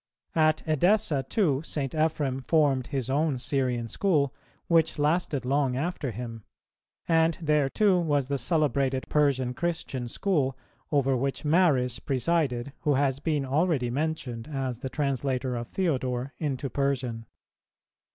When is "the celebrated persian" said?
8.27-9.53